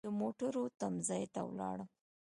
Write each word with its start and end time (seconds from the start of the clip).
د 0.07 0.07
موټرو 0.19 0.63
تم 0.79 0.93
ځای 1.07 1.23
ته 1.33 1.39
ولاړم. 1.47 1.89